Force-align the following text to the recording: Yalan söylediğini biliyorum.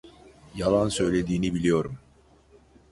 Yalan 0.55 0.89
söylediğini 0.89 1.53
biliyorum. 1.53 1.97